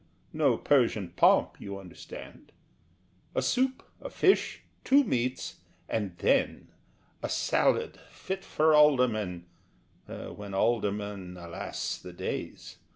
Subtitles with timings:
[0.33, 2.51] No Persian pomp, you understand
[3.35, 6.69] A soup, a fish, two meats, and then
[7.21, 9.45] A salad fit for aldermen
[10.07, 12.77] (When aldermen, alas, the days!